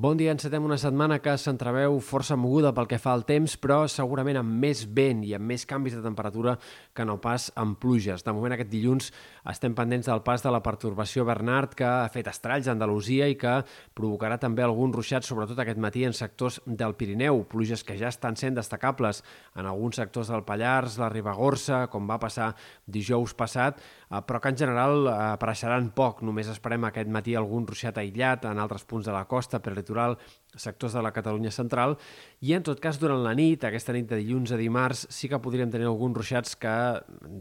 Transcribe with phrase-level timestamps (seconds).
[0.00, 3.82] Bon dia, encetem una setmana que s'entreveu força moguda pel que fa al temps, però
[3.84, 6.54] segurament amb més vent i amb més canvis de temperatura
[6.96, 8.24] que no pas amb pluges.
[8.24, 9.10] De moment, aquest dilluns
[9.52, 13.36] estem pendents del pas de la pertorbació Bernard, que ha fet estralls a Andalusia i
[13.36, 13.58] que
[13.92, 17.42] provocarà també alguns ruixats, sobretot aquest matí en sectors del Pirineu.
[17.52, 19.20] Pluges que ja estan sent destacables
[19.52, 22.54] en alguns sectors del Pallars, la Ribagorça, com va passar
[22.88, 26.24] dijous passat, eh, però que en general eh, apareixeran poc.
[26.24, 30.16] Només esperem aquest matí algun ruixat aïllat en altres punts de la costa, per litoral,
[30.56, 31.96] sectors de la Catalunya central,
[32.40, 35.38] i en tot cas durant la nit, aquesta nit de dilluns a dimarts, sí que
[35.42, 36.72] podríem tenir alguns ruixats que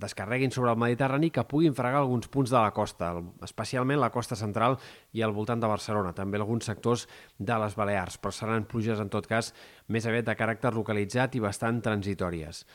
[0.01, 4.37] descarreguin sobre el Mediterrani que puguin fregar alguns punts de la costa, especialment la costa
[4.37, 4.77] central
[5.13, 9.09] i al voltant de Barcelona, també alguns sectors de les Balears, però seran pluges en
[9.09, 9.53] tot cas
[9.87, 12.65] més aviat de caràcter localitzat i bastant transitòries.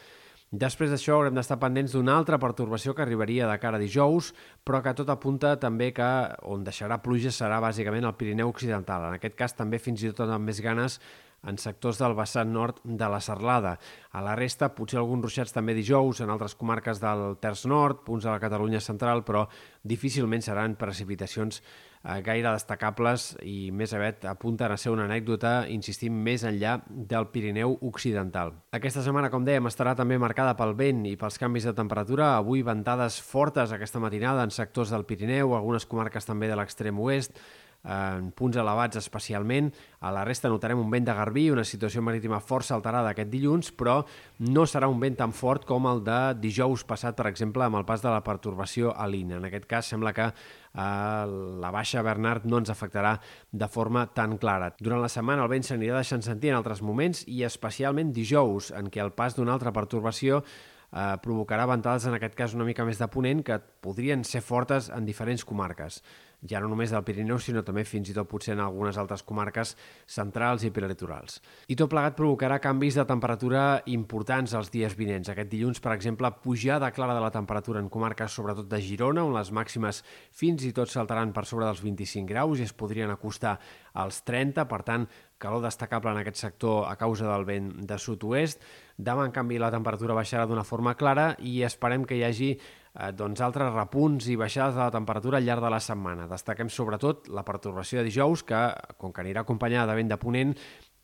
[0.54, 4.28] Després d'això haurem d'estar pendents d'una altra pertorbació que arribaria de cara a dijous,
[4.62, 6.10] però que tot apunta també que
[6.46, 9.08] on deixarà pluja serà bàsicament el Pirineu Occidental.
[9.08, 11.00] En aquest cas també fins i tot amb més ganes
[11.46, 13.76] en sectors del vessant nord de la Serlada.
[14.12, 18.24] A la resta, potser alguns ruixats també dijous en altres comarques del Terç Nord, punts
[18.24, 19.46] de la Catalunya central, però
[19.82, 21.60] difícilment seran precipitacions
[22.04, 27.28] eh, gaire destacables i més aviat apunten a ser una anècdota, insistim, més enllà del
[27.34, 28.54] Pirineu Occidental.
[28.76, 32.34] Aquesta setmana, com dèiem, estarà també marcada pel vent i pels canvis de temperatura.
[32.38, 37.38] Avui ventades fortes aquesta matinada en sectors del Pirineu, algunes comarques també de l'extrem oest,
[37.84, 39.70] en punts elevats especialment.
[40.04, 43.70] A la resta notarem un vent de garbí, una situació marítima força alterada aquest dilluns,
[43.76, 44.00] però
[44.48, 47.86] no serà un vent tan fort com el de dijous passat, per exemple, amb el
[47.88, 49.38] pas de la pertorbació a l'INA.
[49.38, 51.24] En aquest cas sembla que eh,
[51.60, 53.18] la baixa Bernard no ens afectarà
[53.52, 54.72] de forma tan clara.
[54.80, 58.88] Durant la setmana el vent s'anirà deixant sentir en altres moments i especialment dijous, en
[58.88, 63.00] què el pas d'una altra pertorbació eh, provocarà ventades, en aquest cas una mica més
[63.00, 66.00] de ponent, que podrien ser fortes en diferents comarques
[66.44, 69.74] ja no només del Pirineu, sinó també fins i tot potser en algunes altres comarques
[70.06, 71.40] centrals i prelitorals.
[71.72, 75.30] I tot plegat provocarà canvis de temperatura importants els dies vinents.
[75.32, 79.34] Aquest dilluns, per exemple, pujada clara de la temperatura en comarques sobretot de Girona, on
[79.36, 80.02] les màximes
[80.32, 83.58] fins i tot saltaran per sobre dels 25 graus i es podrien acostar
[83.94, 85.08] als 30, per tant,
[85.38, 88.62] calor destacable en aquest sector a causa del vent de sud-oest.
[88.96, 92.50] Demà, en canvi, la temperatura baixarà d'una forma clara i esperem que hi hagi
[92.94, 96.28] eh, doncs, altres repunts i baixades de la temperatura al llarg de la setmana.
[96.30, 98.64] Destaquem sobretot la pertorbació de dijous, que,
[98.98, 100.54] com que anirà acompanyada de vent de ponent,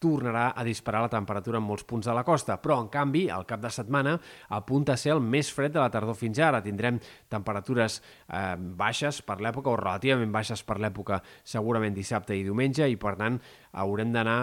[0.00, 3.44] tornarà a disparar la temperatura en molts punts de la costa, però en canvi el
[3.46, 4.16] cap de setmana
[4.56, 6.62] apunta a ser el més fred de la tardor fins ara.
[6.64, 6.98] Tindrem
[7.30, 12.96] temperatures eh, baixes per l'època o relativament baixes per l'època segurament dissabte i diumenge i
[13.00, 13.38] per tant
[13.76, 14.38] haurem d'anar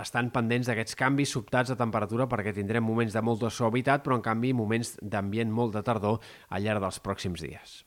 [0.00, 4.26] estant pendents d'aquests canvis sobtats de temperatura perquè tindrem moments de molta suavitat però en
[4.26, 7.82] canvi moments d'ambient molt de tardor al llarg dels pròxims dies.